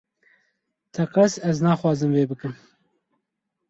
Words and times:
Tekez 0.93 1.33
ez 1.49 1.57
naxwazim 1.65 2.11
vê 2.15 2.23
bikim 2.31 2.53